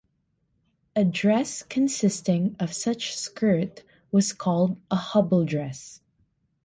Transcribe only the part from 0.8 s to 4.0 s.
A dress consisting of such skirt